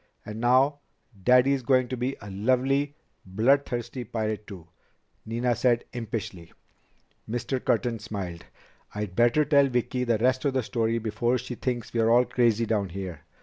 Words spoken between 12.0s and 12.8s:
all crazy